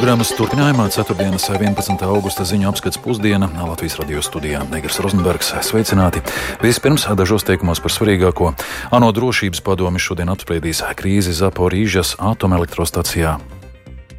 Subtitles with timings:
[0.00, 1.12] Programmas turpinājumā 4.
[1.60, 2.06] 11.
[2.08, 5.52] augusta ziņu apskats pusdiena Latvijas radio studijā Negras Rozenbergs.
[5.68, 6.24] Sveicināti!
[6.64, 8.54] Vispirms dažos teikumos par svarīgāko.
[8.96, 13.36] ANO drošības padomi šodien apspriedīs krīzi Zaporīžas atomelektrostacijā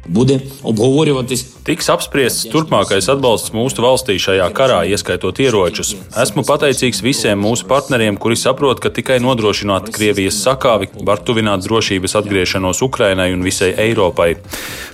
[0.07, 5.89] Буде обговорюватись Tiks apspriests turpmākais atbalsts mūsu valstī šajā karā, ieskaitot ieročus.
[6.15, 12.15] Esmu pateicīgs visiem mūsu partneriem, kuri saprot, ka tikai nodrošināt Krievijas sakāvi var tuvināt drošības
[12.21, 14.37] atgriešanos Ukrainai un visai Eiropai.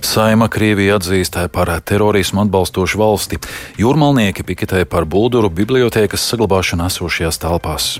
[0.02, 3.38] Saima Krievija atzīst par terorismu atbalstošu valsti.
[3.78, 7.92] Jūrmalnieki piketē par Bulduru bibliotēkas saglabāšanu esošajās telpās.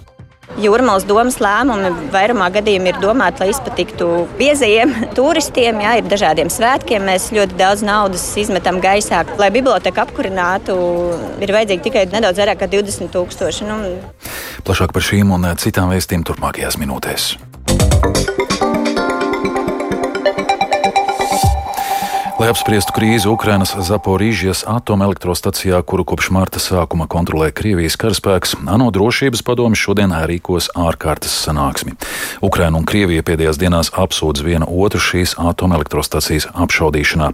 [0.59, 4.09] Jūrmālas domas lēmumi vairumā gadījumā ir domāti, lai izpatiktu
[4.39, 5.81] biezajiem turistiem.
[5.85, 7.05] Jā, ir dažādiem svētkiem.
[7.09, 9.23] Mēs ļoti daudz naudas izmetam gaisā.
[9.39, 10.77] Lai biblioteka apkurinātu,
[11.39, 13.69] ir vajadzīgi tikai nedaudz vairāk kā 20 tūkstoši.
[13.69, 13.79] Nu.
[14.67, 17.31] Plašāk par šīm un citām vēstījumiem turpmākajās minūtēs.
[22.39, 29.41] Lai apspriestu krīzi Ukrainas Zaporīžijas atomelektrostacijā, kuru kopš marta sākuma kontrolē Krievijas karaspēks, ANO drošības
[29.43, 31.97] padomi šodien rīkos ārkārtas sanāksmi.
[32.39, 37.27] Ukraina un Krievija pēdējās dienās apsūdz viena otru šīs atomelektrostacijas apšaudīšanā,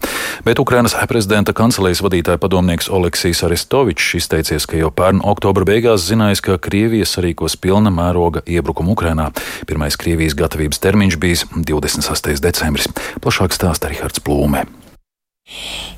[0.47, 6.41] bet Ukrainas prezidenta kancelējas vadītāja padomnieks Oleksijs Arestovičs izteicies, ka jau pērn oktobra beigās zinājis,
[6.41, 9.29] ka Krievija sarīkos pilna mēroga iebrukumu Ukrainā.
[9.69, 12.41] Pirmais Krievijas gatavības termiņš bijis 26.
[12.41, 12.89] decembris.
[13.21, 14.65] Plašāk stāsta Rihards Plūme.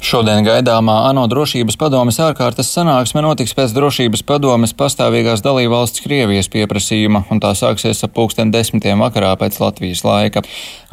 [0.07, 7.23] Šodien gaidāmā ANO drošības padomes ārkārtas sanāksme notiks pēc drošības padomes pastāvīgās dalībvalsts Krievijas pieprasījuma,
[7.33, 10.43] un tā sāksies ap pulksten desmitiem vakarā pēc Latvijas laika.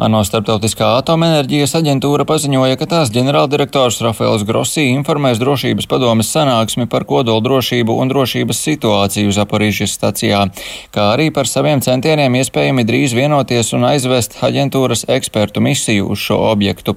[0.03, 7.07] ANO starptautiskā atomenerģijas aģentūra paziņoja, ka tās ģenerāldirektors Rafaels Grosī informēs drošības padomes sanāksmi par
[7.07, 10.47] kodolu drošību un drošības situāciju Zaporīžas stacijā,
[10.91, 16.41] kā arī par saviem centieniem iespējami drīz vienoties un aizvest aģentūras ekspertu misiju uz šo
[16.51, 16.97] objektu.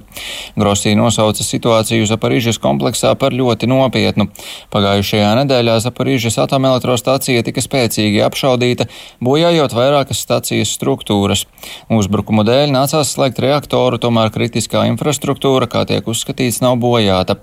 [0.58, 4.28] Grosī nosauca situāciju Zaporīžas kompleksā par ļoti nopietnu.
[4.74, 8.88] Pagājušajā nedēļā Zaporīžas atomelektrostacija tika spēcīgi apšaudīta,
[9.24, 11.46] bojājot vairākas stacijas struktūras.
[11.90, 17.40] Uzbrukumu dēļ nācās slēgt reaktoru, tomēr kritiskā infrastruktūra, kā tiek uzskatīts, nav bojāta.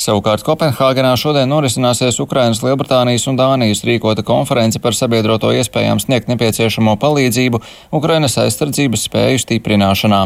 [0.00, 6.96] Savukārt Kopenhāgenā šodien norisināsies Ukrainas, Lielbritānijas un Dānijas rīkota konference par sabiedroto iespējām sniegt nepieciešamo
[7.02, 7.60] palīdzību
[7.94, 10.20] Ukrainas aizsardzības spēju stiprināšanā.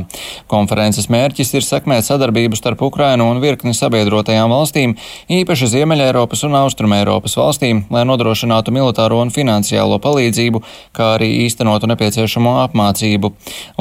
[0.51, 4.97] Konferences mērķis ir sekmēt sadarbību starp Ukrainu un virkni sabiedrotajām valstīm,
[5.33, 10.63] īpaši Ziemeļeiropas un Austrumēropas valstīm, lai nodrošinātu militāro un finansiālo palīdzību,
[10.97, 13.33] kā arī īstenotu nepieciešamo apmācību.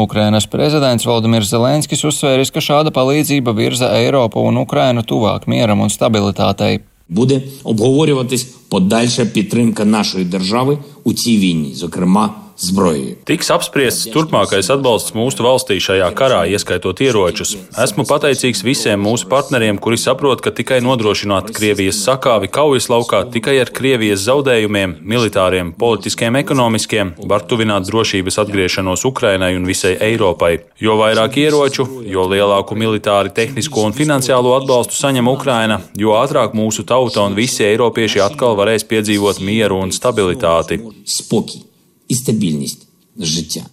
[0.02, 5.90] Ukrainas prezidents Valdemirs Zelenskis uzsvēris, ka šāda palīdzība virza Eiropu un Ukrainu tuvāk mieram un
[5.90, 6.80] stabilitātei.
[7.10, 13.16] буде обговорюватись подальша підтримка нашої держави у цій війні, зокрема zbroji.
[13.28, 17.56] Tiks apspriests turpmākais atbalsts mūsu valstī šajā karā, ieskaitot ieročus.
[17.82, 23.58] Esmu pateicīgs visiem mūsu partneriem, kuri saprot, ka tikai nodrošināt Krievijas sakāvi kaujas laukā tikai
[23.64, 30.54] ar Krievijas zaudējumiem, militāriem, politiskiem, ekonomiskiem, var tuvināt drošības atgriešanos Ukrainai un visai Eiropai.
[30.82, 36.88] Jo vairāk ieroču, jo lielāku militāri, tehnisko un finansiālo atbalstu saņem Ukraina, jo ātrāk mūsu
[36.88, 40.82] tauta un visi eiropieši atkal varēs piedzīvot mieru un stabilitāti.
[41.06, 41.75] Spoki.
[42.16, 42.88] І стабільність
[43.18, 43.66] життя.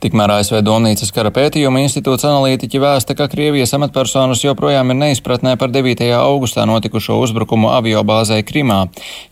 [0.00, 5.68] Tikmēr ASV Domnīcas kara pētījuma institūts analītiķi vēsta, ka Krievijas amatpersonas joprojām ir neizpratnē par
[5.74, 6.06] 9.
[6.16, 8.78] augustā notikušo uzbrukumu aviobāzē Krimā.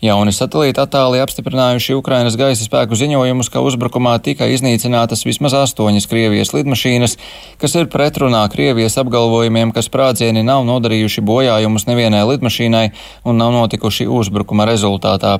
[0.05, 6.53] Jauni satelīti attāli apstiprinājuši Ukrainas gaisa spēku ziņojumus, ka uzbrukumā tika iznīcinātas vismaz astoņas Krievijas
[6.53, 7.17] lidmašīnas,
[7.57, 12.85] kas ir pretrunā Krievijas apgalvojumiem, ka sprādzieni nav nodarījuši bojājumus nevienai lidmašīnai
[13.25, 15.39] un nav notikuši uzbrukuma rezultātā.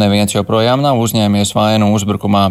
[0.00, 2.48] Neviens joprojām nav uzņēmies vainu uzbrukumā.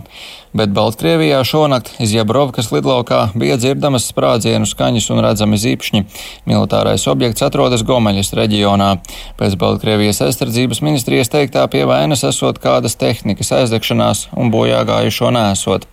[0.54, 1.40] Bet Baltkrievijā
[1.74, 6.04] šonakt Zjabrovkas lidlaukā bija dzirdamas sprādzienu skaņas un redzami zīpšņi.
[6.46, 9.00] Militārais objekts atrodas Gomaļas reģionā.
[9.40, 15.88] Pēc Baltkrievijas aizsardzības ministrijas teiktā pie vainas esot kādas tehnikas aizdegšanās un bojā gājušo nesot.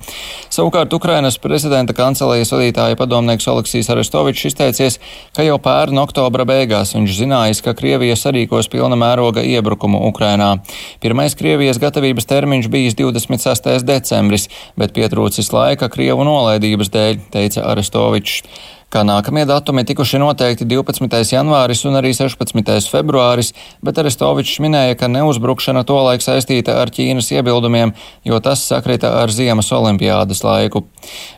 [0.52, 5.00] Savukārt Ukrainas prezidenta kancelējas vadītāja padomnieks Oleksijas Arestovičs izteicies,
[5.32, 10.58] ka jau pērn oktobra beigās viņš zinājis, ka Krievija sarīkos pilna mēroga iebrukumu Ukrainā.
[11.00, 13.80] Pirmais Krievijas gatavības termiņš bijis 26.
[13.86, 18.42] decembris bet pietrūcis laika Krievu nolaidības dēļ, teica Arestovičs.
[18.90, 21.20] Kā nākamie datumi tikuši noteikti 12.
[21.30, 22.88] janvāris un arī 16.
[22.90, 23.52] februāris,
[23.86, 27.92] bet Arestovičs minēja, ka neuzbrukšana tolaik saistīta ar Ķīnas iebildumiem,
[28.26, 30.82] jo tas sakrita ar Ziemas olimpiādas laiku.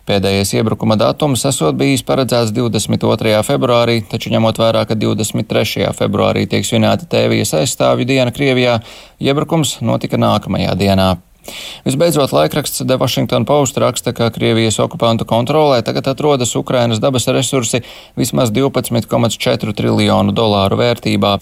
[0.08, 3.35] Pēdējais iebrukuma datums esot bijis paredzēts 22.
[3.44, 5.90] februārī, taču ņemot vērā, ka 23.
[5.99, 8.78] februārī tiek svinēta Tēvijas aizstāvju diena Krievijā,
[9.20, 11.11] iebrukums notika nākamajā dienā.
[11.84, 17.82] Visbeidzot, laikraksts The Washington Post raksta, ka Krievijas okupantu kontrolē tagad atrodas Ukrainas dabas resursi
[18.16, 21.32] vismaz 12,4 triljonu dolāru vērtībā.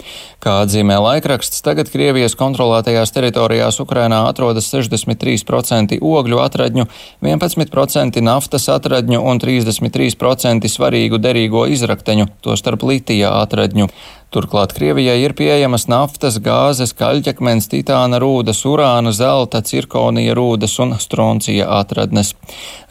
[0.40, 6.86] Kā atzīmē laikraksts, tagad Krievijas kontrolētajās teritorijās Ukrainā atrodas 63% ogļu atradņu,
[7.26, 13.90] 11% naftas atradņu un 33% svarīgu derīgo izrakteņu, tostarp litija atradņu.
[14.30, 21.66] Turklāt Krievijai ir pieejamas naftas, gāzes, kaļķakmens, titāna rūdas, urāna, zelta, cirkonija rūdas un stroncija
[21.80, 22.36] atradnes.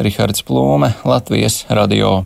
[0.03, 2.25] Rihards Plūme, Latvijas radio.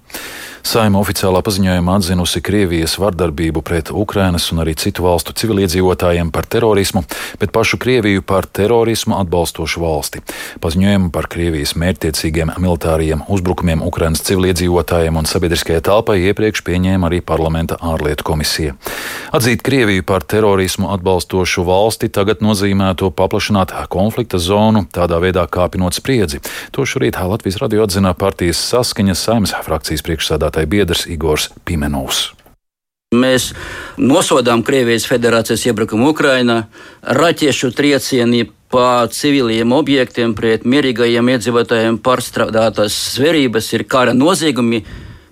[0.64, 7.02] Saima oficiālā paziņojumā atzinusi Krievijas vardarbību pret Ukrainas un arī citu valstu civiliedzīvotājiem par terorismu,
[7.42, 10.22] bet pašu Krieviju par terorismu atbalstošu valsti.
[10.64, 17.76] Paziņojumu par Krievijas mērķtiecīgiem militāriem uzbrukumiem Ukrainas civiliedzīvotājiem un sabiedriskajai telpai iepriekš pieņēma arī parlamenta
[17.84, 18.78] ārlietu komisija.
[19.36, 26.40] Atzīt Krieviju par terorismu atbalstošu valsti tagad nozīmētu paplašināt konflikta zonu, tādā veidā kāpinot spriedzi.
[26.72, 32.34] To šorīt Latvijas radio atzina partijas saskaņas saimnes frakcijas priekšsēdētājs priekšsēdētāja biedrs Igors Pimenovs.
[33.14, 33.54] Mēs
[33.98, 36.68] nosodām Krievijas federācijas iebrukumu Ukrainā,
[37.04, 44.84] raķešu triecieni pa civiliem objektiem pret mierīgajiem iedzīvotājiem pārstrādātas zverības ir kara noziegumi,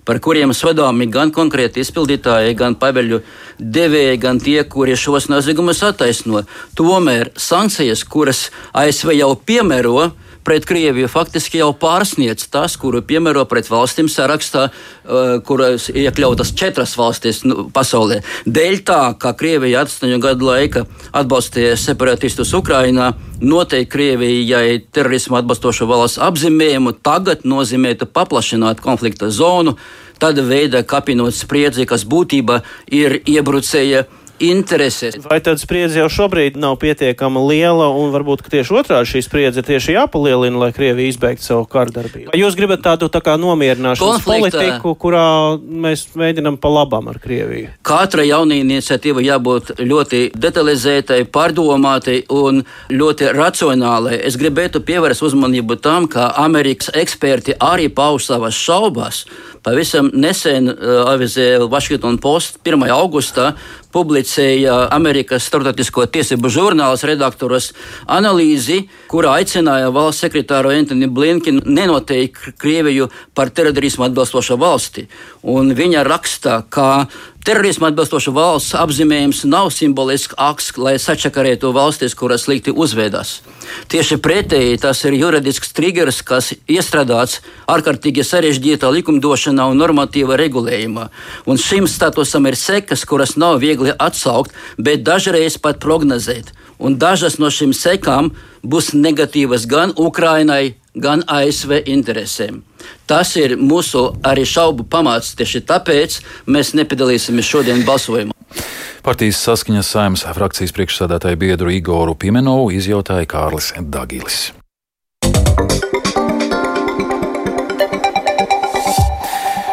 [0.04, 3.20] par kuriem sodāmi gan konkrēti izpildītāji, gan pabeļu
[3.58, 6.44] devēji, gan tie, kuri šos noziegumus attaisno.
[6.78, 10.12] Tomēr sankcijas, kuras ASV jau piemēro,
[10.44, 16.96] pret Krieviju faktiski jau pārsniedz tas, kuru piemēro pret valstīm sarakstā, uh, kuras iekļautas četras
[16.98, 18.20] valstis nu, pasaulē.
[18.46, 23.12] Dēļ tā, ka Krievija astoņu gadu laika atbalstīja separatistus Ukrainā,
[23.42, 29.76] noteikti Krievijai terorismu atbalstošu valsts apzīmējumu tagad nozīmētu paplašināt konflikta zonu,
[30.22, 32.60] tāda veida kapinot spriedzi, kas būtībā
[32.94, 34.06] ir iebrucēja
[34.42, 35.16] intereses.
[35.28, 39.96] Vai tad spriedze jau šobrīd nav pietiekama liela un varbūt tieši otrādi šī spriedze tieši
[39.96, 42.32] jāpalielina, lai Krievija izbeigtu savu kārdarbību?
[42.32, 44.58] Vai jūs gribat tādu tā kā nomierināšanas Konflikta.
[44.58, 45.26] politiku, kurā
[45.58, 47.70] mēs mēģinam pa labam ar Krieviju?
[47.86, 54.18] Katra jauna iniciatīva jābūt ļoti detalizētai, pārdomātai un ļoti racionālai.
[54.26, 59.24] Es gribētu pievērst uzmanību tam, ka Amerikas eksperti arī pauž savas šaubas.
[59.62, 62.82] Pavisam nesen uh, avizē Washington Post 1.
[62.90, 63.52] augustā
[63.94, 67.68] publicēja Amerikas Startautisko tiesību žurnāls redaktoras
[68.10, 68.80] analīzi,
[69.12, 73.06] kurā aicināja valsts sekretāru Antoni Blinkinu nenoteikt Krieviju
[73.38, 75.06] par terorismu atbalstošo valsti.
[75.46, 77.06] Un viņa raksta, ka
[77.42, 83.40] Terorismu atbilstoša valsts apzīmējums nav simbolisks akts, lai sačakarētu valstis, kuras slikti uzvedas.
[83.90, 91.08] Tieši pretēji tas ir juridisks triggers, kas iestrādāts ārkārtīgi sarežģītā likumdošanā un normatīva regulējumā.
[91.50, 96.54] Un šim statusam ir sekas, kuras nav viegli atsaukt, bet dažreiz pat prognozēt.
[96.78, 98.30] Un dažas no šīm sekām
[98.62, 102.62] būs negatīvas gan Ukrainai, gan ASV interesēm.
[103.06, 105.34] Tas ir mūsu arī šaubu pamats.
[105.38, 108.36] Tieši tāpēc mēs nepiedalīsimies šodien balsojumā.
[109.02, 114.52] Partijas saskaņas saimnes frakcijas priekšsādātāju biedru Igoru Pimenovu izjautāja Kārlis Dagilis.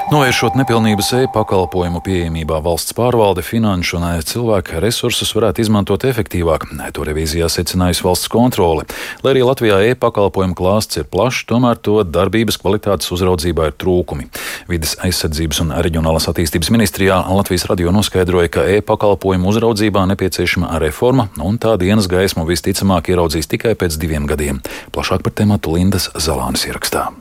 [0.10, 6.66] Novēršot nepilnības e-pakalpojumu pieejamībā, valsts pārvalde finanšu un cilvēku resursus varētu izmantot efektīvāk.
[6.98, 8.88] To revīzijā secinājusi valsts kontrole.
[9.22, 14.26] Lai arī Latvijā e-pakalpojumu klāsts ir plašs, tomēr to darbības kvalitātes uzraudzībā ir trūkumi.
[14.72, 21.62] Vides aizsardzības un reģionālās attīstības ministrijā Latvijas radio noskaidroja, ka e-pakalpojumu uzraudzībā nepieciešama reforma, un
[21.62, 24.64] tā dienas gaismu visticamāk ieraudzīs tikai pēc diviem gadiem.
[24.90, 27.12] Plašāk par tēmatu Lindas Zalānas ierakstā.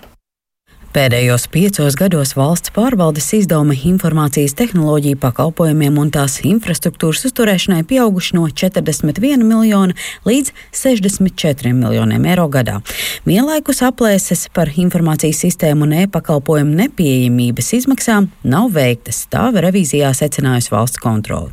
[0.88, 8.47] Pēdējos piecos gados valsts pārvaldes izdevumi informācijas tehnoloģiju pakalpojumiem un tās infrastruktūras uzturēšanai pieauguši no
[8.49, 9.92] 41 miljona
[10.25, 12.78] līdz 64 miljoniem eiro gadā.
[13.28, 21.04] Vienlaikus aplēses par informācijas sistēmu un e-pakalpojumu nepieejamības izmaksām nav veiktas, tā revīzijā secinājusi valsts
[21.04, 21.52] kontrole.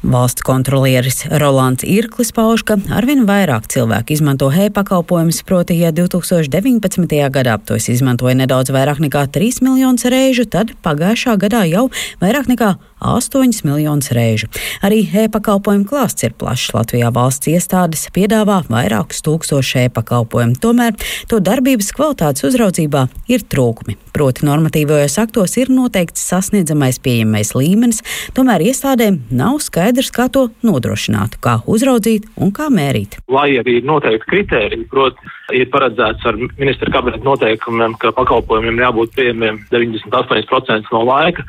[0.00, 7.20] Valsts kontrolieris Rolands Irklis pauž, ka arvien vairāk cilvēku izmanto e-pakalpojumus, proti, ja 2019.
[7.28, 12.48] gadā tos izmantoja nedaudz nedaudz vairāk nekā 3 miljonus reižu, tad pagājušā gadā jau vairāk
[12.48, 14.50] nekā 8 miljonus reižu.
[14.84, 16.70] Arī e-pakalpojumu klāsts ir plašs.
[16.76, 20.58] Latvijā valsts iestādes piedāvā vairākus tūkstošu e-pakalpojumu.
[20.60, 20.96] Tomēr
[21.30, 23.96] to darbības kvalitātes uzraudzībā ir trūkumi.
[24.14, 28.02] Proti, normatīvajos aktos ir noteikts sasniedzamais pieejamais līmenis,
[28.36, 33.20] tomēr iestādēm nav skaidrs, kā to nodrošināt, kā uzraudzīt un kā mērīt.
[33.30, 39.14] Lai arī ir noteikti kriteriji, proti, ir paredzēts ar ministra kabineta noteikumiem, ka pakalpojumiem jābūt
[39.16, 41.46] pieejamiem 98% no laika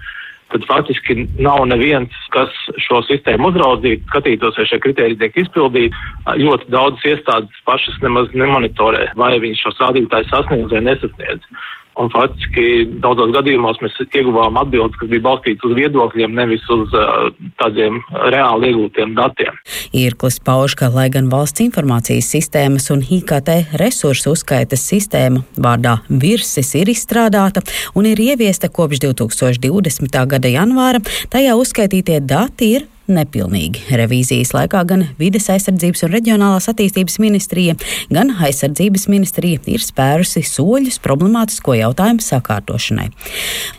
[0.51, 2.51] tad faktiski nav neviens, kas
[2.85, 6.05] šo sistēmu uzraudzītu, skatītos, vai šie kriteriji tiek izpildīti.
[6.41, 11.61] Ļoti daudz iestādes pašas nemaz nemonitorē, vai viņi šos rādītājus sasniedz vai nesasniedz.
[11.99, 17.27] Un faktiski daudzos gadījumos mēs ieguvām atbildes, kas bija balstītas uz viedokļiem, nevis uz uh,
[17.59, 17.99] tādiem
[18.31, 19.57] reāli iegūtiem datiem.
[19.97, 26.71] Irklis pauž, ka lai gan valsts informācijas sistēmas un IKT resursu uzskaitas sistēma vārdā Virsis
[26.79, 30.23] ir izstrādāta un ir ieviesta kopš 2020.
[30.31, 33.85] gada janvāra, tajā uzskaitītie dati ir nepilnīgi.
[33.99, 37.77] Revīzijas laikā gan Vides aizsardzības un reģionālās attīstības ministrija,
[38.13, 43.09] gan aizsardzības ministrija ir spērusi soļus problemātisko jautājumu sakārtošanai.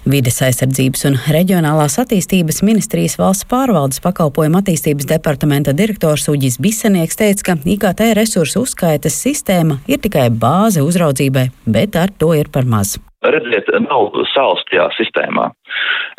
[0.09, 7.53] Vides aizsardzības un reģionālās attīstības ministrijas valsts pārvaldes pakalpojumu attīstības departamenta direktors Uģis Bisenieks teica,
[7.53, 12.99] ka IKT resursu uzskaitas sistēma ir tikai bāze uzraudzībai, bet ar to ir par maz.
[13.23, 15.49] Redziet, nav sāls tajā sistēmā.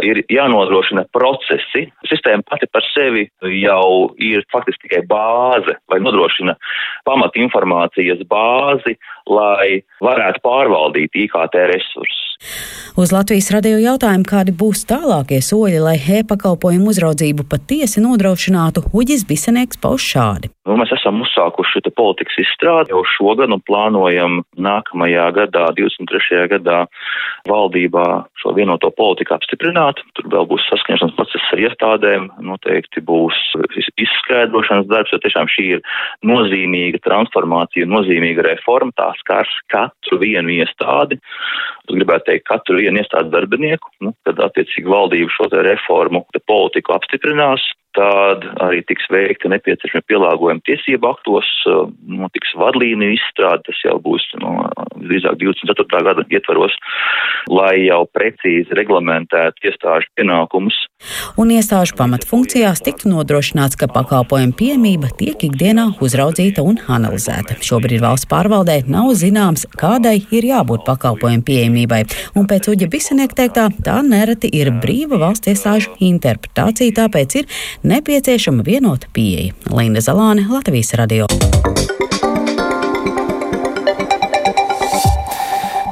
[0.07, 1.86] Ir jānodrošina procesi.
[2.10, 3.25] Sistēma pati par sevi
[3.60, 6.55] jau ir faktiski tikai bāze vai nodrošina
[7.07, 8.95] pamat informācijas bāzi,
[9.27, 12.24] lai varētu pārvaldīt IKT resursus.
[13.00, 19.79] Uz Latvijas radio jautājumu, kādi būs tālākie soļi, lai e-pakalpojumu uzraudzību patiesi nodrošinātu, Uģis Bisenieks
[19.81, 20.51] pauž šādi.
[20.63, 26.46] Nu, mēs esam uzsākuši politikas izstrādi jau šogad un plānojam nākamajā gadā, 23.
[26.53, 26.77] gadā,
[27.50, 28.05] valdībā
[28.39, 30.00] šo vienoto politiku apstiprināt.
[30.15, 33.41] Tur vēl būs saskaņošanas process ar iestādēm, noteikti būs
[34.05, 35.84] izskaidrošanas darbs, jo tiešām šī ir
[36.32, 41.20] nozīmīga transformācija, nozīmīga reforma, tā skars katru vienu iestādi.
[41.84, 47.67] Es gribētu teikt, katru vienu iestādes darbinieku, nu, tad attiecīgi valdība šo reformu, politiku apstiprinās,
[47.97, 51.50] tad arī tiks veikti nepieciešami pielāgojumi tiesību aktos,
[52.09, 54.55] notiks vadlīniju izstrāde, tas jau būs no
[55.03, 56.01] drīzāk 24.
[56.07, 56.75] gada ietvaros,
[57.51, 60.77] lai jau precīzi reglamentētu iestāžu pienākumus.
[61.39, 67.57] Un iestāžu pamatfunkcijās tiktu nodrošināts, ka pakalpojumu piemība tiek ikdienā uzraudzīta un analizēta.
[67.63, 72.03] Šobrīd valsts pārvaldē nav zināms, kādai ir jābūt pakalpojumu pieejamībai,
[72.39, 77.50] un pēc Uģa Bisenieka teiktā, tā nereti ir brīva valsts iestāžu interpretācija, tāpēc ir
[77.84, 79.54] nepieciešama vienota pieeja.
[79.78, 81.25] Linda Zalāne, Latvijas radio.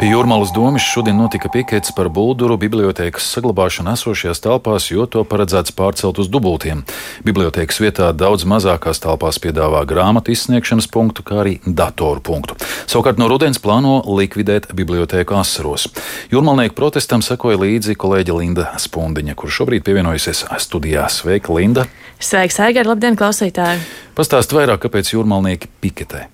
[0.01, 5.75] Pie Jūrmālas domas šodien notika pikets par Bulduru bibliotēkas saglabāšanu esošajās telpās, jo to paredzēts
[5.77, 6.81] pārcelt uz dubultiem.
[7.21, 12.57] Bibliotēkas vietā daudz mazākās telpās piedāvā grāmatu izsniegšanas punktu, kā arī datoru punktu.
[12.89, 15.85] Savukārt no rudens plāno likvidēt bibliotēku asaros.
[16.33, 21.05] Jūrmalnieku protestam sekoja līdzi kolēģe Linda Spundiņa, kur šobrīd pievienojusies studijā.
[21.13, 21.85] Sveika, Linda!
[22.17, 22.89] Sveiks, Aigar!
[22.89, 23.85] Labdien, klausītāji!
[24.17, 26.25] Pastāst vairāk, kāpēc jūrmalnieki piketē.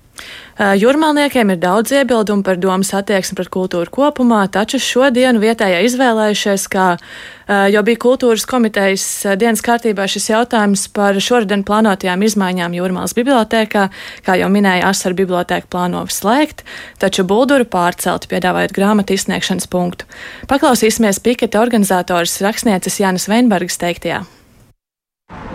[0.58, 6.86] Jūrmālniekiem ir daudz iebildumu par domas attieksmi pret kultūru kopumā, taču šodien vietējā izvēlējušies, kā
[7.70, 9.04] jau bija kultūras komitejas
[9.38, 13.84] dienas kārtībā šis jautājums par šoruden plānotajām izmaiņām Jūrmālas bibliotēkā,
[14.26, 16.66] kā jau minēja, Asar bibliotēka plāno slēgt,
[16.98, 20.10] taču bulduru pārcelt, piedāvājot grāmatu izsniegšanas punktu.
[20.50, 24.24] Paklausīsimies piketa organizatoras rakstnieces Jānis Veinbergas teiktajā.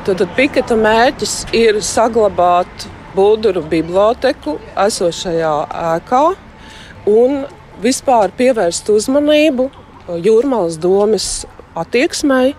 [0.08, 4.56] Tad, tad piketa mērķis ir saglabāt Bulduru biblioteku
[4.86, 5.54] esošajā
[5.94, 6.24] ēkā
[7.10, 7.44] un
[7.84, 9.70] vispār pievērst uzmanību
[10.24, 11.28] Jūrmālas domas
[11.80, 12.56] attieksmei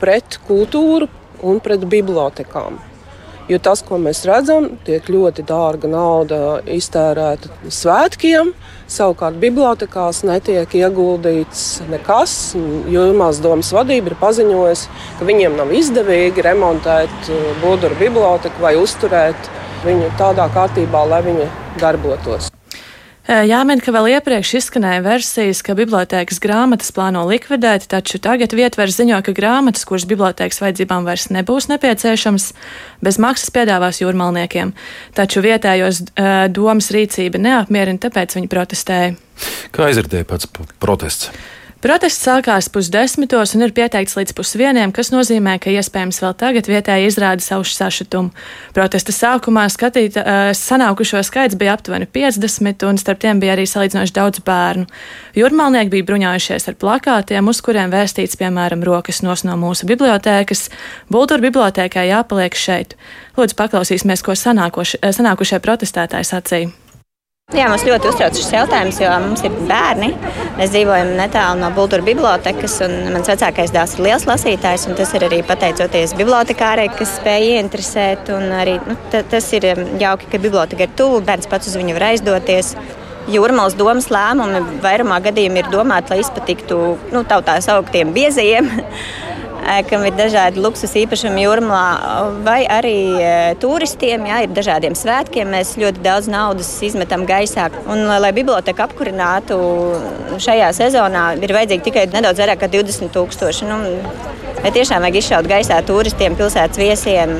[0.00, 1.08] pret kultūru
[1.42, 2.78] un pret bibliotekām.
[3.48, 6.38] Jo tas, ko mēs redzam, tiek ļoti dārga nauda
[6.68, 8.50] iztērēta svētkiem,
[8.92, 12.34] savukārt bibliotekās netiek ieguldīts nekas.
[12.92, 19.48] Jūrmās domas vadība ir paziņojusi, ka viņiem nav izdevīgi remontēt Buduru biblioteku vai uzturēt
[19.86, 22.52] viņu tādā kārtībā, lai viņi darbotos.
[23.28, 29.18] Jāmin, ka vēl iepriekš izskanēja versijas, ka bibliotēkas grāmatas plāno likvidēt, taču tagad vietver ziņo,
[29.26, 32.46] ka grāmatas, kuras bibliotēkas vajadzībām vairs nebūs nepieciešamas,
[33.04, 34.72] bez maksas piedāvās jūrmalniekiem.
[35.12, 36.06] Taču vietējos
[36.56, 39.12] domas rīcība neapmierina, tāpēc viņi protestēja.
[39.76, 40.48] Kā aizritēja pats
[40.80, 41.28] protests?
[41.78, 47.06] Protests sākās pusdesmitos un ir pieteikts līdz pusvieniem, kas nozīmē, ka iespējams vēl tagad vietēji
[47.06, 48.32] izrāda savu sašutumu.
[48.74, 54.16] Protesta sākumā skatīt, uh, sanākušo skaits bija aptuveni 50, un starp tiem bija arī salīdzinoši
[54.16, 54.88] daudz bērnu.
[55.38, 60.66] Jūrmalnieki bija bruņojušies ar plakātiem, uz kuriem vēstīts, piemēram, rokas nos no mūsu bibliotēkas.
[61.14, 62.98] Bultūra bibliotēkai jāpaliek šeit.
[63.38, 66.74] Lūdzu, paklausīsimies, ko sanākuši, sanākušie protestētāji sacīja.
[67.56, 70.10] Jā, mums ļoti uztrauc šis jautājums, jo mums ir bērni.
[70.58, 74.84] Mēs dzīvojam netālu no Bultūra bibliotekas, un mans vecākais dēls ir liels lasītājs.
[74.98, 78.28] Tas ir arī pateicoties bibliotekārai, kas spēja ieinteresēt.
[78.52, 78.98] Arī, nu,
[79.32, 82.74] tas ir um, jauki, ka biblioteka ir tuvu, bērns pats uz viņu var aizdoties.
[83.32, 86.82] Jūrmālas domas lēmumi vairumā gadījumā ir domāti, lai izpatiktu
[87.16, 88.68] nu, tautā sauktiem biezajiem.
[89.88, 91.82] kam ir dažādi luksus īpašumi jūrmā,
[92.46, 92.96] vai arī
[93.62, 95.50] turistiem, jā, ir dažādiem svētkiem.
[95.52, 97.68] Mēs ļoti daudz naudas izmetam gaisā.
[97.86, 99.58] Un, lai biblioteka apkurinātu
[100.40, 103.68] šajā sezonā, ir vajadzīgi tikai nedaudz vairāk kā 20 tūkstoši.
[103.68, 103.80] Nu,
[104.64, 107.38] tiešām vajag izšaut gaisā turistiem, pilsētas viesiem?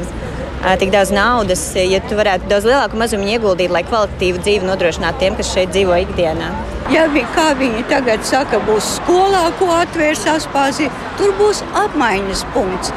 [0.59, 5.37] Tik daudz naudas, ja tu varētu daudz lielāku mazumu ieguldīt, lai kvalitatīvu dzīvi nodrošinātu tiem,
[5.39, 6.49] kas šeit dzīvo ikdienā.
[6.93, 12.93] Ja vi, kā viņi tagad saka, būs skolā, ko atvērs Aspāzija, tur būs apmaiņas punkts.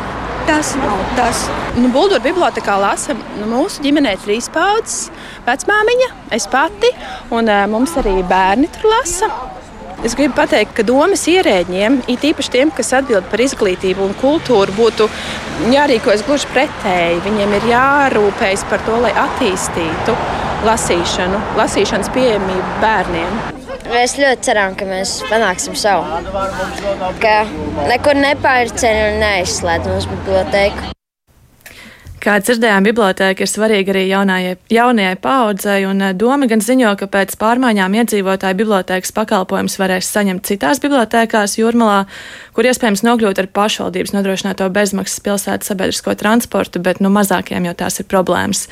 [0.47, 1.45] Tas nav tas.
[1.77, 5.11] Nu, Buldura bibliotekā lasa nu, mūsu ģimenē trīs paudzes.
[5.45, 6.89] Vecmāmiņa, es pati
[7.31, 9.29] un mums arī bērni tur lasa.
[10.01, 14.74] Es gribu pateikt, ka domas ierēģiem, it īpaši tiem, kas atbild par izglītību un kultūru,
[14.74, 15.05] būtu
[15.70, 17.20] jārīkojas gluži pretēji.
[17.27, 20.15] Viņiem ir jārūpējas par to, lai attīstītu
[20.65, 23.38] lasīšanu, lasīšanas pieejamību bērniem.
[23.91, 26.24] Mēs ļoti ceram, ka mēs panāksim savu.
[27.22, 27.36] Ka
[27.91, 31.00] nekur nepārceļ un neizslēdz mums bibliotēku.
[32.21, 37.07] Kā dzirdējām, biblioteka ir svarīga arī jaunajai, jaunajai paudzei, un eh, doma gan ziņo, ka
[37.09, 42.03] pēc pārmaiņām iedzīvotāji bibliotekas pakalpojumus varēs saņemt citās bibliotekās Jūrmalā,
[42.53, 47.97] kur iespējams nokļūt ar pašvaldības nodrošināto bezmaksas pilsētas sabiedrisko transportu, bet nu mazākiem jau tās
[48.03, 48.67] ir problēmas.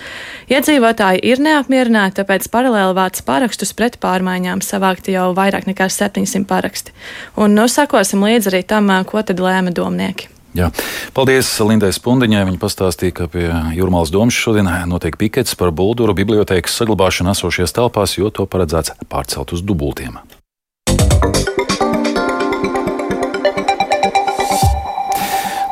[0.54, 6.94] Iedzīvotāji ir neapmierināti, tāpēc paralēli vāc parakstus pret pārmaiņām savākti jau vairāk nekā 700 paraksti.
[7.34, 10.36] Un nu sakosim līdzi arī tam, eh, ko tad lēma domnieki.
[10.60, 10.72] Jā.
[11.16, 12.46] Paldies Lindai Spundiņai.
[12.50, 13.48] Viņa pastāstīja, ka pie
[13.78, 19.56] Jūrmālas domas šodien notiek pikets par Bulduru bibliotekas saglabāšanu esošajās telpās, jo to paredzēts pārcelt
[19.56, 20.20] uz dubultiem.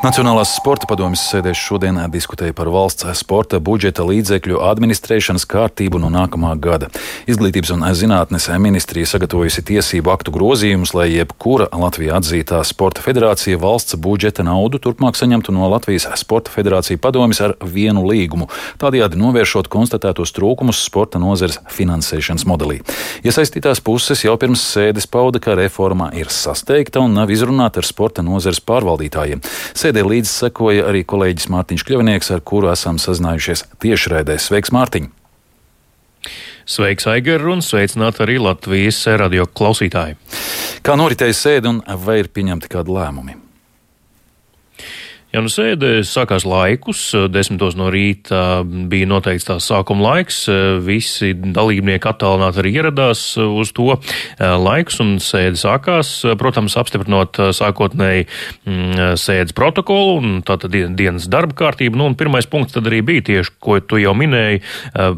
[0.07, 6.53] Nacionālās sporta padomjas sēdēs šodien diskutēja par valsts sporta budžeta līdzekļu administrēšanas kārtību no nākamā
[6.63, 6.87] gada.
[7.27, 13.97] Izglītības un zinātnes ministrija sagatavojusi tiesību aktu grozījumus, lai jebkura Latvijā atzītā sporta federācija valsts
[13.99, 18.47] budžeta naudu turpmāk saņemtu no Latvijas sporta federācija padomjas ar vienu līgumu,
[18.79, 22.79] tādējādi novēršot konstatētos trūkumus sporta nozares finansēšanas modelī.
[23.27, 28.23] Iesaistītās puses jau pirms sēdes pauda, ka reforma ir sasteigta un nav izrunāta ar sporta
[28.23, 29.43] nozares pārvaldītājiem.
[29.75, 34.37] Sēdē līdzi sekoja arī kolēģis Mārtiņš Kļavinieks, ar kuru esam sazinājušies tiešraidē.
[34.41, 35.09] Sveiks, Mārtiņ!
[36.67, 40.19] Sveiks, Aigar, un sveicināt arī Latvijas radio klausītāji!
[40.83, 43.46] Kā noritēja sēde un vai ir pieņemti kādi lēmumi?
[45.37, 50.39] Ja nu sēde sākās laikus, desmitos no rīta bija noteikts tās sākuma laiks,
[50.81, 53.99] visi dalībnieki attālināti arī ieradās uz to
[54.41, 56.09] laikus un sēde sākās,
[56.41, 62.01] protams, apstiprinot sākotnēji mm, sēdes protokolu un tātad dienas darba kārtību.
[62.01, 64.63] Nu, un pirmais punkts tad arī bija tieši, ko tu jau minēji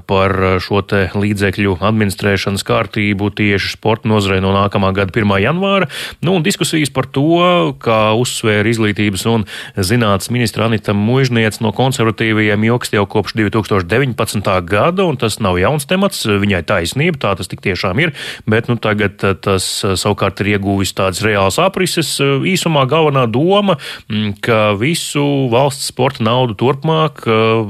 [0.09, 5.37] par šo te līdzekļu administrēšanas kārtību tieši sporta nozarei no nākamā gada 1.
[5.45, 5.87] janvāra.
[6.19, 9.47] Nu, un diskusijas par to, kā uzsvēra izglītības un
[9.79, 14.65] zinātnes zinātnes ministra Anita Mužniec no konservatīvajiem ilgst jau kopš 2019.
[14.65, 16.25] gada, un tas nav jauns temats.
[16.25, 18.13] Viņai taisnība, tā tas tik tiešām ir,
[18.49, 22.15] bet nu, tagad tas eh, savukārt ir ieguvis tādas reāls aprises.
[22.19, 23.77] Eh, īsumā galvenā doma,
[24.09, 27.25] mm, ka visu valsts sporta naudu turpmāk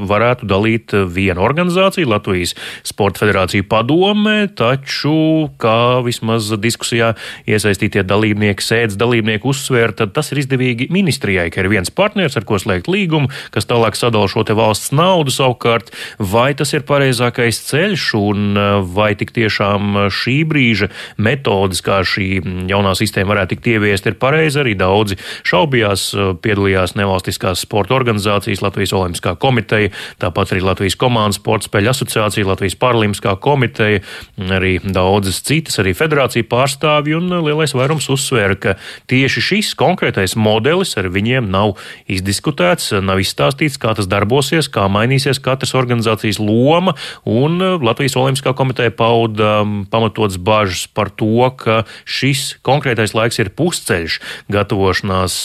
[0.09, 2.55] varētu dalīt viena organizācija, Latvijas
[2.87, 7.13] Sporta Federācija padome, taču, kā vismaz diskusijā
[7.49, 12.37] iesaistītie dalībnieki, sēdes dalībnieki uzsvēra, tad tas ir izdevīgi ministrijai, ka ir viens partners partners,
[12.37, 17.59] ar ko slēgt līgumu, kas tālāk sadala šo valsts naudu savukārt, vai tas ir pareizākais
[17.69, 23.67] ceļš un eh, vai tik tiešām šī brīža metodas, kā šī jaunā sistēma varētu tikt
[23.73, 24.61] ieviest, ir pareiza.
[24.63, 31.39] Arī daudzi šaubījās, eh, piedalījās nevalstiskās sporta organizācijas, Latvijas Olimpiskā komiteja, tāpat arī Latvijas komandas
[31.39, 34.01] sporta spēļu asociācija, Latvijas Paralimpiskā komiteja,
[34.39, 38.75] arī daudzas citas, arī federācija pārstāvji un lielais vairums uzsvēra, ka
[39.09, 41.77] tieši šis konkrētais modelis ar viņiem nav
[42.09, 46.95] izdiskutēts, nav izstāstīts, kā tas darbosies, kā mainīsies katras organizācijas loma,
[47.29, 53.53] un uh, Latvijas Olimpiskā komiteja pauda pamatots bažas par to, ka šis konkrētais laiks ir
[53.55, 54.19] pusceļš
[54.51, 55.37] gatavošanās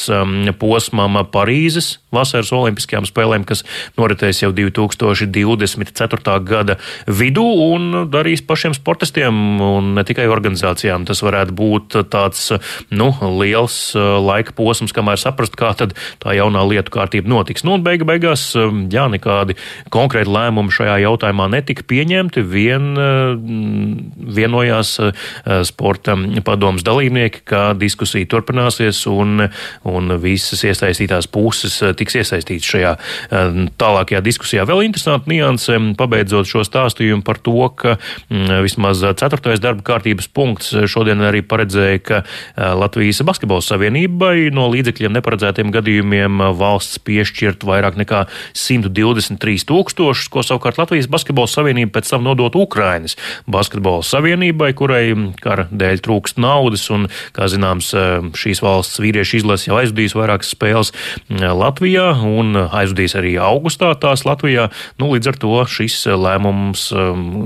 [0.61, 3.65] posmam Parīzes vasaras Olimpiskajām spēlēm, kas
[3.99, 6.37] noritēs jau 2024.
[6.47, 11.07] gada vidū, un darīs pašiem sportistiem un ne tikai organizācijām.
[11.09, 12.53] Tas varētu būt tāds
[12.95, 17.65] nu, liels uh, laika posms, kamēr saprast, kā tad tā jaunā lietu kārtība notiks.
[17.65, 19.57] Nu, un beiga beigās, um, jā, nekādi
[19.93, 23.35] konkrēti lēmumi šajā jautājumā netika pieņemti, vien uh,
[24.35, 25.13] vienojās uh,
[25.67, 29.49] sporta padomas dalībnieki, ka diskusija turpināsies un,
[29.85, 32.95] un visas iesaistītās puses uh, tiks iesaistīts šajā
[33.81, 34.65] tālākajā diskusijā.
[34.69, 40.73] Vēl interesanti nianse, pabeidzot šo stāstījumu par to, ka mm, vismaz ceturtais darba kārtības punkts
[40.91, 42.21] šodien arī paredzēja, ka
[42.79, 48.25] Latvijas basketbola savienībai no līdzekļiem neparedzētiem gadījumiem valsts piešķirt vairāk nekā
[48.59, 53.17] 123 tūkstošus, ko savukārt Latvijas Basketbola Savienība pēc tam nodot Ukrainas
[53.51, 55.05] Basketbola Savienībai, kurai
[55.41, 57.93] kara dēļ trūkst naudas, un, kā zināms,
[58.39, 60.93] šīs valsts vīriešu izlase jau aizvadījis vairākas spēles
[61.31, 64.69] Latvijā un aizvadījis arī augustā tās Latvijā.
[65.01, 66.89] Nu, līdz ar to šis lēmums,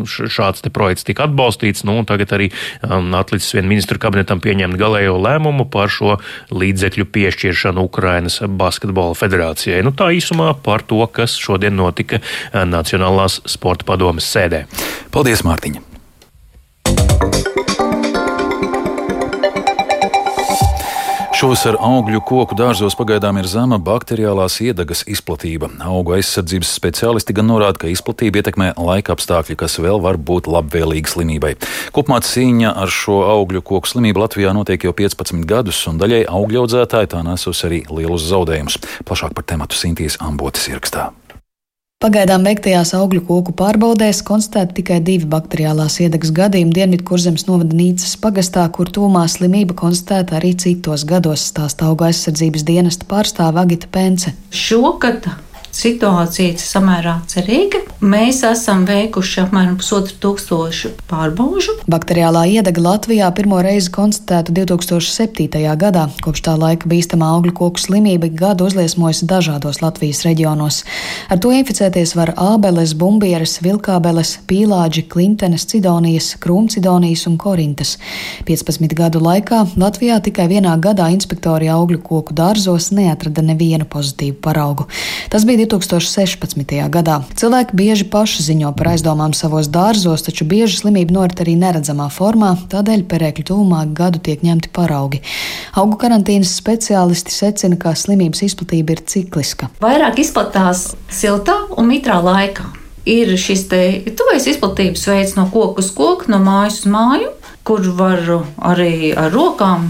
[0.09, 2.51] šāds te projekts tika atbalstīts, nu, un tagad arī
[2.83, 6.17] atlicis vien ministru kabinetam pieņemt galējo lēmumu par šo
[6.55, 8.88] līdzekļu piešķiršanu Ukrainas basketbola
[9.19, 9.83] federācijai.
[9.87, 12.23] Nu, tā īsumā par to, kas šodien notika
[12.53, 14.65] Nacionālās sporta padomes sēdē.
[15.15, 15.88] Paldies, Mārtiņa!
[21.39, 25.69] Šovasar augļu koku dārzos pagaidām ir zema bakteriālās iedagas izplatība.
[25.87, 31.13] Augu aizsardzības speciālisti gan norāda, ka izplatība ietekmē laika apstākļi, kas vēl var būt labvēlīgi
[31.13, 31.53] slimībai.
[31.95, 36.65] Kopumā cīņa ar šo augļu koku slimību Latvijā notiek jau 15 gadus, un daļai augļu
[36.65, 38.83] audzētāji tā nesus arī lielus zaudējumus.
[39.07, 41.13] Plašāk par tematu Sintīs Ambotas ierakstā.
[41.99, 48.69] Pagaidām veiktajās augļu koku pārbaudēs konstatēti tikai divi bakteriālās iedegas gadījumi Dienvidkurzemes novada Nīcas pagastā,
[48.77, 54.31] kur tūmā slimība konstatēta arī citos gados, stāsta auga aizsardzības dienesta pārstāve Agita Pence.
[54.55, 55.27] Šogad
[55.75, 57.81] situācija ir samērā cerīga.
[57.99, 61.75] Mēs esam veikuši apmēram pusotru tūkstošu pārbaužu.
[61.91, 65.49] Bakteriālā iedega Latvijā pirmo reizi konstatēta 2007.
[65.81, 66.07] gadā.
[66.25, 70.83] Kopš tā laika bīstamā augļu koku slimība gadu uzliesmojusi dažādos Latvijas reģionos.
[71.29, 77.97] Ar to inficēties var ābeles, bumbieres, vilkābeles, pīlāģi, klintenes, cidonijas, krūmcidonijas un korintas.
[78.49, 84.89] 15 gadu laikā Latvijā tikai vienā gadā inspektori augļu koku dārzos neatrada nevienu pozitīvu paraugu.
[85.33, 86.77] Tas bija 2016.
[86.93, 87.19] gadā.
[87.39, 92.55] Cilvēki bieži paši ziņo par aizdomām savos dārzos, taču bieži slimība norit arī neredzamā formā,
[92.71, 95.23] tādēļ perēkļu tūmā gadu tiek ņemti paraugi.
[95.79, 99.73] Augu karantīnas speciālisti secina, ka slimības izplatība ir cikliska.
[99.83, 102.69] Vairāk izplatās siltā un mitrā laikā.
[103.09, 103.65] Ir šis
[104.19, 107.33] tuvais izplatības veids no koka uz koku, no mājas uz māju,
[107.65, 108.21] kur var
[108.71, 109.89] arī ar rokām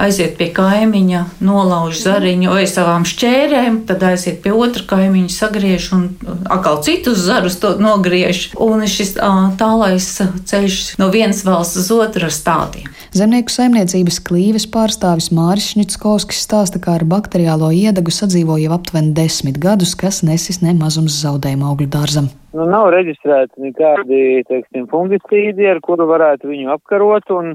[0.00, 6.06] aiziet pie kaimiņa, nolauž zariņu vai savām šķērēm, tad aiziet pie otra kaimiņa, sagriež un
[6.52, 8.50] atkal citus zarus nogriež.
[8.62, 9.16] Un šis
[9.60, 12.90] tālais ceļš no vienas valsts uz otru stādiem.
[13.16, 19.60] Zemnieku saimniecības klīves pārstāvis Māris Šņitskovskis stāsta, ka ar bakteriālo iedagu sadzīvo jau aptuveni desmit
[19.62, 22.28] gadus, kas nesis ne mazums zaudējumu augļu dārzam.
[22.56, 27.50] Nu, nav reģistrēti nekādi, teiksim, fungicīdi, ar kuru varētu viņu apkarot, un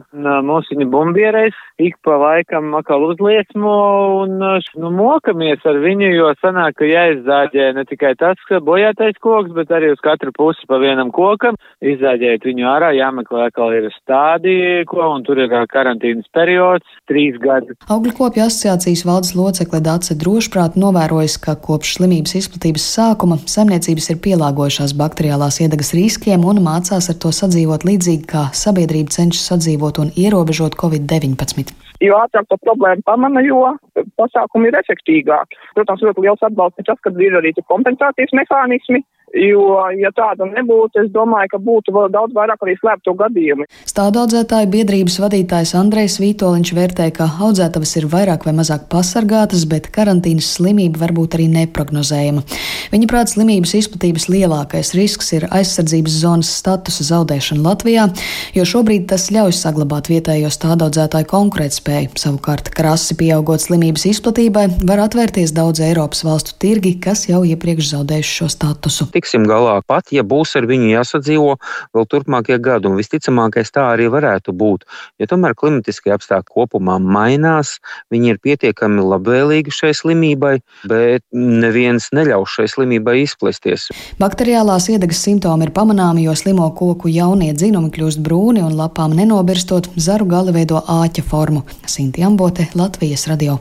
[0.45, 3.77] mums viņi bumbierēs, ik pa laikam atkal uzliesmo,
[4.21, 9.55] un, nu, mokamies ar viņu, jo sanāk, ka jāizzāģē ne tikai tas, ka bojātais koks,
[9.57, 14.83] bet arī uz katru pusi pa vienam kokam, izzāģēt viņu ārā, jāmeklē atkal ir stādi,
[14.91, 17.73] ko, un tur ir karantīnas periods, trīs gadi.
[17.89, 24.21] Augļu kopju asociācijas valdes locekle Dace drošprāt novērojas, ka kopš slimības izplatības sākuma saimniecības ir
[24.29, 29.99] pielāgojušās dažādās bakteriālās iedegas riskiem un mācās ar to sadzīvot līdzīgi, kā sabiedrība cenšas sadzīvot
[29.99, 33.77] un ierobežot Covid-19 jo ātrāk to problēmu pamana, jo
[34.17, 35.53] pasākumi ir efektīgāki.
[35.75, 41.05] Protams, ļoti liels atbalsts ir tas, ka ir arī kompensācijas mehānismi, Jo, ja tāda nebūtu,
[41.05, 43.63] es domāju, ka būtu vēl daudz vairāk arī slēpto gadījumu.
[43.87, 50.49] Stādaudzētāju biedrības vadītājs Andrejs Vītoliņš vērtē, ka audzētavas ir vairāk vai mazāk pasargātas, bet karantīnas
[50.57, 52.43] slimība var būt arī neprognozējama.
[52.91, 58.09] Viņa prāt, slimības izplatības lielākais risks ir aizsardzības zonas statusa zaudēšana Latvijā,
[58.57, 62.11] jo šobrīd tas ļauj saglabāt vietējo stādaudzētāju konkurētspēju.
[62.19, 68.37] Savukārt, krasi pieaugot slimības izplatībai, var atvērties daudz Eiropas valstu tirgi, kas jau iepriekš zaudējuši
[68.41, 71.55] šo statusu tiksim galā, pat ja būs ar viņu jāsadzīvo
[71.93, 72.89] vēl turpmākie gadi.
[72.89, 74.87] Un visticamākais tā arī varētu būt.
[75.21, 77.77] Jo tomēr klimatiskie apstākļi kopumā mainās,
[78.11, 80.55] viņi ir pietiekami labvēlīgi šai slimībai,
[80.89, 83.89] bet neviens neļaus šai slimībai izplesties.
[84.21, 89.91] Bakteriālās iedegas simptomi ir pamanāmi, jo slimo koku jaunie dzinumi kļūst brūni un lapām nenobirstot,
[89.95, 91.65] zaru gali veido āķa formu.
[91.85, 93.59] Sinti Ambote, Latvijas radio.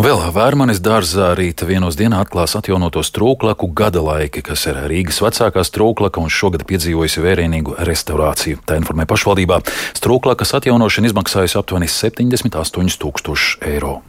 [0.00, 5.22] Un vēl Vērmanis dārzā rīta vienos dienā atklās atjaunoto strūklaku gada laiki, kas ir Rīgas
[5.22, 8.62] vecākā strūklaka un šogad piedzīvojusi vērienīgu restaurāciju.
[8.66, 9.62] Tā informē pašvaldībā.
[9.98, 14.00] Strūklakas atjaunošana izmaksājusi aptuveni 78 tūkstoši eiro.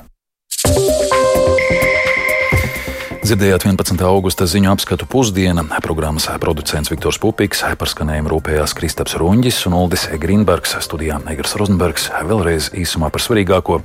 [3.31, 4.01] Dzirdējāt 11.
[4.03, 5.63] augusta ziņu apskatu pusdiena.
[5.79, 12.09] Programmas producents Viktors Pupiks, par skanējumu rūpējās Kristaps Runģis un Uldis Grīnbergs, studijā Egars Rozenbergs.
[12.27, 13.77] Vēlreiz īsumā par svarīgāko.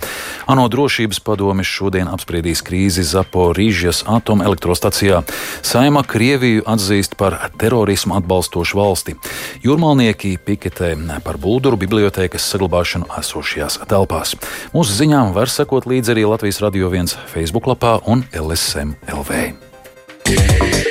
[0.50, 5.22] ANO drošības padomis šodien apspriedīs krīzi Zaporīžas atomelektrostacijā.
[5.62, 9.14] Saima Krieviju atzīst par terorismu atbalstošu valsti.
[9.62, 10.90] Jūrmalnieki piketē
[11.22, 14.34] par Bulduru bibliotēkas saglabāšanu esošajās telpās.
[14.74, 19.35] Mūsu ziņām var sekot līdzi arī Latvijas Radio 1 Facebook lapā un LSM LV.
[19.36, 20.85] LV.